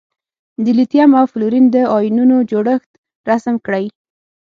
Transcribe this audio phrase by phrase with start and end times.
[0.63, 2.89] د لیتیم او فلورین د ایونونو جوړښت
[3.29, 3.85] رسم کړئ.